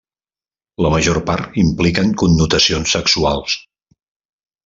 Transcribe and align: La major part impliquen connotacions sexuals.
La 0.85 0.89
major 0.93 1.19
part 1.27 1.59
impliquen 1.65 2.15
connotacions 2.23 2.97
sexuals. 2.97 3.59